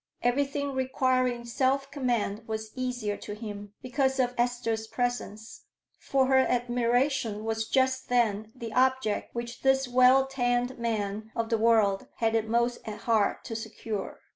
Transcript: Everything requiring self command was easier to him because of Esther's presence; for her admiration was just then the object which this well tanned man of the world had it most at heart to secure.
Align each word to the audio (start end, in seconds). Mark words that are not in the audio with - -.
Everything 0.23 0.73
requiring 0.73 1.45
self 1.45 1.91
command 1.91 2.47
was 2.47 2.71
easier 2.75 3.15
to 3.17 3.35
him 3.35 3.73
because 3.83 4.19
of 4.19 4.33
Esther's 4.35 4.87
presence; 4.87 5.65
for 5.99 6.25
her 6.25 6.39
admiration 6.39 7.45
was 7.45 7.67
just 7.67 8.09
then 8.09 8.51
the 8.55 8.73
object 8.73 9.35
which 9.35 9.61
this 9.61 9.87
well 9.87 10.25
tanned 10.25 10.79
man 10.79 11.31
of 11.35 11.49
the 11.49 11.57
world 11.59 12.07
had 12.15 12.33
it 12.33 12.47
most 12.49 12.79
at 12.83 13.01
heart 13.01 13.43
to 13.43 13.55
secure. 13.55 14.21